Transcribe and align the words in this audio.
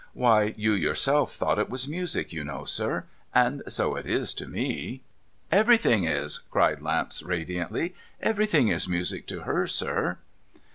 'Why, 0.13 0.55
you 0.57 0.71
yourself 0.73 1.35
thought 1.35 1.59
it 1.59 1.69
was 1.69 1.87
music, 1.87 2.33
you 2.33 2.43
know, 2.43 2.65
sir. 2.65 3.03
And 3.35 3.61
so 3.67 3.95
it 3.95 4.07
is 4.07 4.33
to 4.33 4.47
me.' 4.47 5.03
'Everything 5.51 6.05
is!' 6.05 6.39
cried 6.49 6.81
Lamps 6.81 7.21
radiantly. 7.21 7.93
'Everything 8.19 8.69
is 8.69 8.87
music 8.87 9.27
to 9.27 9.41
her, 9.41 9.67
sir.' 9.67 10.17